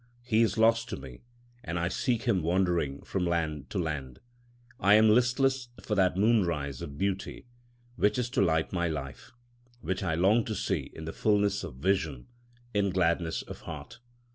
[0.23, 1.21] He is lost to me
[1.63, 4.19] and I seek him wandering from land to land.
[4.79, 7.45] I am listless for that moonrise of beauty,
[7.97, 9.31] which is to light my life,
[9.81, 12.25] which I long to see in the fulness of vision,
[12.73, 13.99] in gladness of heart.